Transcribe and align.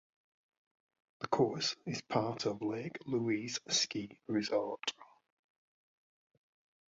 The 1.19 1.27
course 1.27 1.75
is 1.85 2.01
part 2.01 2.47
of 2.47 2.63
Lake 2.63 2.97
Louise 3.05 3.59
Ski 3.69 4.17
Resort. 4.25 4.93